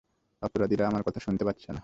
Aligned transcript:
অপরাধীরা 0.41 0.83
আমার 0.87 1.03
কথা 1.03 1.19
শুনতে 1.19 1.43
পাচ্ছে 1.45 1.69
না। 1.71 1.79